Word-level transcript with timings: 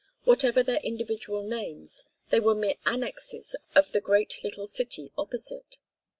Whatever 0.23 0.63
their 0.63 0.79
individual 0.81 1.43
names 1.43 2.05
they 2.31 2.39
were 2.39 2.55
mere 2.55 2.73
annexes 2.87 3.55
of 3.75 3.91
the 3.91 4.01
great 4.01 4.43
little 4.43 4.65
city 4.65 5.11
opposite. 5.15 5.77